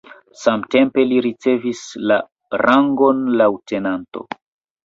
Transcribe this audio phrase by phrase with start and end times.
[0.43, 2.17] Samtempe li ricevis la
[2.65, 4.27] rangon leŭtenanto.